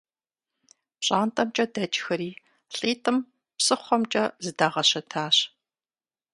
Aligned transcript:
ПщӀантӀэмкӀэ 0.99 1.65
дэкӀхэри 1.73 2.31
лӀитӀым 2.75 3.17
псыхъуэмкӀэ 3.57 4.23
зыдагъэщэтащ. 4.43 5.37